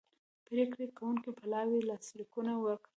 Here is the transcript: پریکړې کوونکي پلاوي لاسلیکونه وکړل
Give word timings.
پریکړې 0.47 0.87
کوونکي 0.97 1.29
پلاوي 1.39 1.79
لاسلیکونه 1.89 2.53
وکړل 2.57 2.89